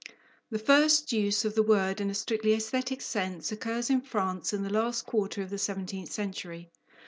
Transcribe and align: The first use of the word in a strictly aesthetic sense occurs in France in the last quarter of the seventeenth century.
The 0.49 0.57
first 0.57 1.13
use 1.13 1.45
of 1.45 1.53
the 1.53 1.61
word 1.61 2.01
in 2.01 2.09
a 2.09 2.15
strictly 2.15 2.55
aesthetic 2.55 3.01
sense 3.01 3.51
occurs 3.51 3.91
in 3.91 4.01
France 4.01 4.51
in 4.51 4.63
the 4.63 4.71
last 4.73 5.05
quarter 5.05 5.43
of 5.43 5.51
the 5.51 5.59
seventeenth 5.59 6.11
century. 6.11 6.71